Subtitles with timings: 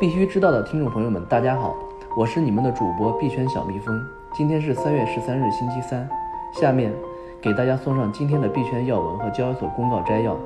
[0.00, 1.74] 必须知道的听众朋友们，大家好，
[2.16, 4.00] 我是你们的主播币圈小蜜蜂。
[4.32, 6.08] 今天是三月十三日，星期三。
[6.52, 6.92] 下面
[7.40, 10.38] 给大家送上今天的币圈要闻和交易所公告摘要。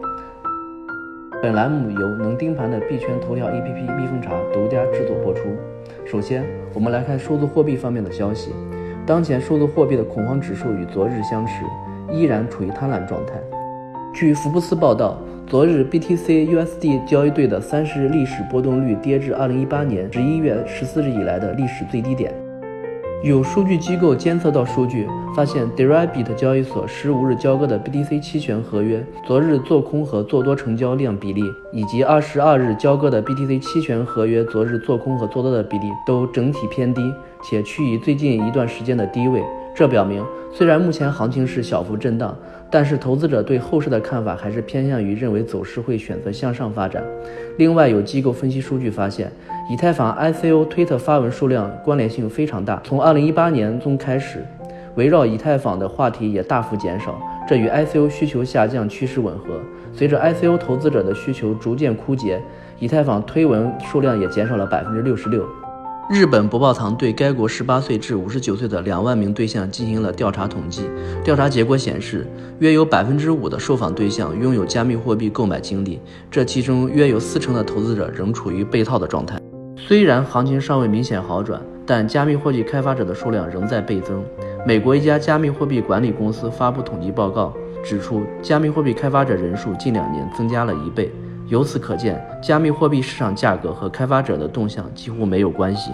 [1.43, 5.43] 本栏目由能盯盘的币圈头条 APP 蜜蜂茶独家制作播出。
[6.07, 6.43] 首先，
[6.73, 8.55] 我们来看数字货币方面的消息。
[9.05, 11.66] 当前数字货币的恐慌指数与昨日相持，
[12.11, 13.34] 依然处于贪婪状态。
[14.12, 15.16] 据福布斯报道。
[15.48, 22.32] 昨日，BTC USD 交易对的三十日历史波动率跌至二零一八年十一月十四日以来的历史最低点。
[23.22, 31.42] 有数据机构监测到数据，发现 Deribit 交易所十五日交割的 BTC 期权合约，昨日做空和做多成交量比例，
[31.72, 37.00] 以及二十二日交割的 BTC 期权合约昨日做空和做多的比例都整体偏低，
[37.42, 39.42] 且趋于最近一段时间的低位。
[39.75, 40.22] 这表明，
[40.53, 42.36] 虽然目前行情是小幅震荡，
[42.70, 47.03] 但是投资者对后市的看法还是偏向于认为走势会选择向上发展。
[47.56, 49.33] 另外，有机构分析数据发现，
[49.70, 52.81] 以太坊 ICO 推特发文数量关联性非常大。
[52.84, 54.45] 从2018年中开始，
[54.95, 59.59] 围绕以太坊的话题也大幅减少，这与 ICO 需求下降趋势吻合。
[59.95, 62.39] 随着 ICO 投资者的需求逐渐枯竭，
[62.78, 65.47] 以太坊推文数量也减少了百分之六十六。
[66.11, 70.83] 日本博报堂对该国18岁至59岁的两万名对象进行了调查统计，
[71.25, 72.27] 调查结果显示，
[72.59, 76.00] 约有百分之五的受访对象拥有加密货币购买经历，
[76.31, 79.39] 这其中约有四成的投资者仍处于被套的状态。
[79.77, 84.22] 虽然行情尚未明显好转，但加密货币开发者的数量仍在倍增。
[84.66, 91.11] 美国一家加密货币管理公司发布统计报告，指出加密货币开发者人数近两年增加了一倍。
[91.53, 95.92] 由此可见，加密货币市场价格和开发者的动向几乎没有关系。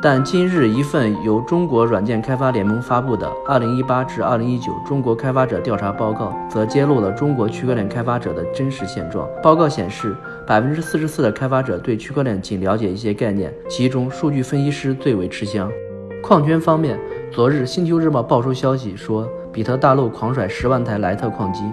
[0.00, 9.28] 但今日一份由中国软件开发联盟发布的《二零一八至二零一九中国开发者调查报告》则揭露了中国区块链开发者的真实现状。
[9.42, 10.14] 报告显示，
[10.46, 15.68] 百分之四十四的开发者对区块链仅了解一些概念，其中数据分析师最为吃香。
[16.22, 16.96] 矿圈方面，
[17.32, 21.64] 昨日《星球日报》爆出消息说，比特大陆狂甩十万台莱特矿机。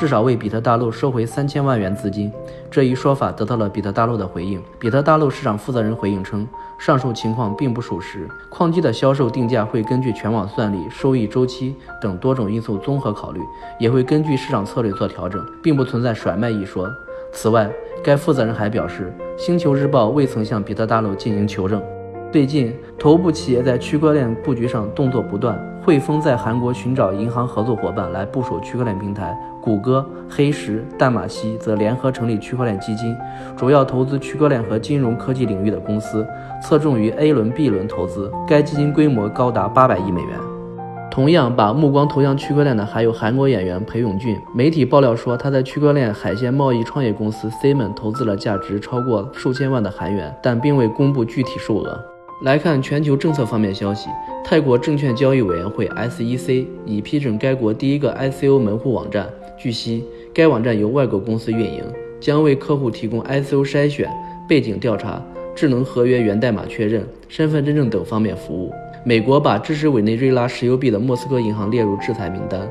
[0.00, 2.32] 至少为比特大陆收回三千万元资金，
[2.70, 4.58] 这一说法得到了比特大陆的回应。
[4.78, 8.26] 比特大陆市场负责人回应称，上述情况并不属实。
[8.48, 13.42] 矿机的销售定价会根据全网算力、收益周期等多种因素综合考虑，
[13.78, 16.90] 也会根据市场策略做调整，并不存在甩卖一说。
[17.30, 17.70] 此外，
[18.02, 21.82] 该负责人还表示，星球日报未曾向比特大陆进行求证。
[22.32, 25.58] 最近，头部企业在区块链布局上动作不断。
[25.82, 33.16] 汇丰在韩国寻找银行合作伙伴来部署区块链平台，谷歌、黑石、淡马锡则联合成立区块链基金，
[33.56, 36.24] 主要投资区块链和金融科技领域的公司，
[36.62, 38.30] 侧重于 A 轮、B 轮投资。
[38.46, 40.38] 该基金规模高达八百亿美元。
[41.10, 44.36] 同样把目光投向区块链的还有韩国演员裴勇俊。
[44.54, 51.98] 媒体爆料说，他在区块链海鲜贸易创业公司 Simon 投资了价值超过数千万的韩元，但并未公布具体数额。
[52.42, 54.08] 来看全球政策方面消息，
[54.42, 59.28] 泰国证券交易委员会 SEC 已批准该国第一个 ICO 门户网站。
[59.58, 60.02] 据悉，
[60.32, 61.84] 该网站由外国公司运营，
[62.18, 64.10] 将为客户提供 ICO 筛选、
[64.48, 65.22] 背景调查、
[65.54, 68.72] 智能合约源代码确认、身份认证等方面服务。
[69.04, 72.66] 美国把支持委内瑞拉石油币的莫斯科银行列入制裁名单。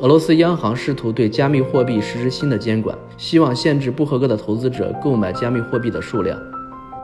[0.00, 6.38] 俄罗斯央行试图对加密货币实施新的监管，希望限制不合格的投资者购买加密货币的数量。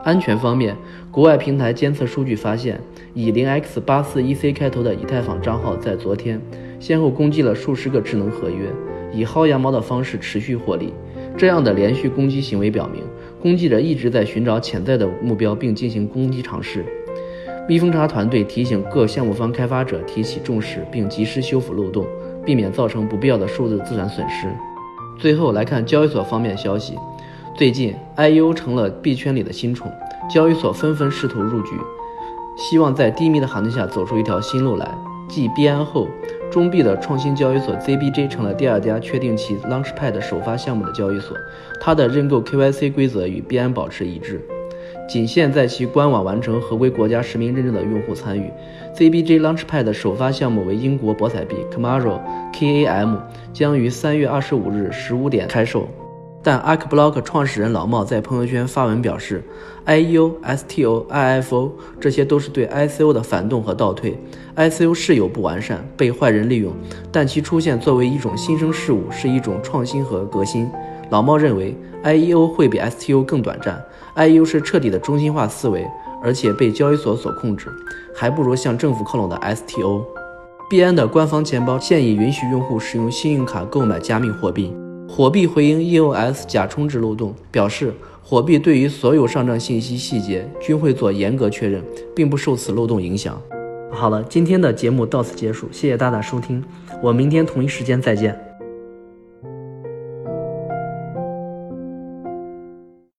[0.03, 0.75] 安全方面，
[1.11, 2.79] 国外平台监测数据发现，
[3.13, 6.39] 以零 x 八四 EC 开头的以太坊账号在昨天
[6.79, 8.69] 先后攻击了数十个智能合约，
[9.13, 10.93] 以薅羊毛的方式持续获利。
[11.37, 13.03] 这样的连续攻击行为表明，
[13.41, 16.85] 攻击者一直在寻找潜在的目标并进行攻击尝试。
[17.67, 22.05] 蜜蜂查团队提醒各项目方开发者提起重视并及时修复漏洞，
[22.45, 24.47] 避免造成不必要的数字资产损失。
[25.19, 26.95] 最后来看交易所方面消息。
[27.59, 29.91] 最近，I U 成了币圈里的新宠，
[30.33, 31.71] 交易所纷纷试图入局，
[32.55, 34.89] 希望在低迷的行情下走出一条新路来。
[35.27, 36.07] 继币安后，
[36.49, 41.35] 中币的创新交易所 ZBJ 成了第二家确定其 Launchpad 首发项目的交易所，
[41.81, 44.39] 它的认购 KYC 规则与币安保持一致，
[45.09, 48.49] 仅限在其官网完成合规国家实名认证的用户参与。
[48.95, 52.21] ZBJ Launchpad 首发项目为英国博彩币 Camaro
[52.53, 53.17] KAM，
[53.51, 55.85] 将于三月二十五日十五点开售。
[56.51, 59.43] 但 Arkblock 创始人老茂在朋友圈发文表示
[59.85, 64.19] ，IEO、STO、IFO 这些都是对 ICO 的反动和倒退。
[64.55, 66.73] ICO 是有不完善，被坏人利用，
[67.11, 70.67] 但其出现作为一种新生事物，是一种创新和革新。
[71.11, 73.79] 老茂认为，IEO 会比 STO 更短暂
[74.15, 75.85] ，IEO 是彻底的中心化思维，
[76.23, 77.67] 而且被交易所所控制，
[78.15, 80.01] 还不如向政府靠拢的 STO。
[80.67, 84.75] 币安的官方钱包现已允许用户使用信用卡购买加密货币。
[85.19, 87.93] 火币回应 EOS 假充值漏洞，表示
[88.23, 91.83] 火币对于所有上账信息细节均会做严格确认，
[92.15, 93.37] 并不受此漏洞影响。
[93.91, 96.63] 好了，今天的节目到此结束，谢谢大家收听，
[97.03, 98.48] 我明天同一时间再见。